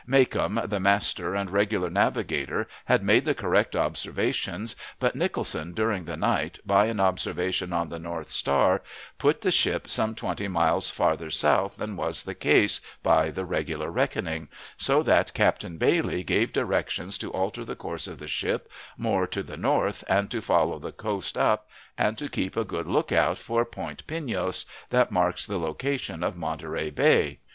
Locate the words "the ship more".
18.17-19.27